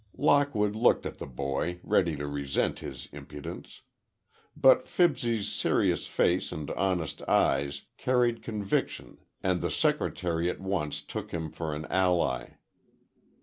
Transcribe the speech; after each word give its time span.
Lockwood 0.17 0.75
looked 0.75 1.05
at 1.05 1.19
the 1.19 1.27
boy, 1.27 1.79
ready 1.83 2.15
to 2.15 2.25
resent 2.25 2.79
his 2.79 3.07
impudence. 3.11 3.83
But 4.57 4.87
Fibsy's 4.87 5.53
serious 5.53 6.07
face 6.07 6.51
and 6.51 6.71
honest 6.71 7.21
eyes 7.29 7.83
carried 7.97 8.41
conviction 8.41 9.19
and 9.43 9.61
the 9.61 9.69
secretary 9.69 10.49
at 10.49 10.59
once 10.59 11.03
took 11.03 11.29
him 11.29 11.51
for 11.51 11.75
an 11.75 11.85
ally. 11.85 12.53